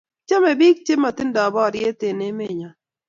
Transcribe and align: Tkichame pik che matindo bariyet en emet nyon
Tkichame 0.19 0.51
pik 0.59 0.77
che 0.85 0.93
matindo 1.01 1.43
bariyet 1.55 2.01
en 2.09 2.21
emet 2.27 2.51
nyon 2.59 2.73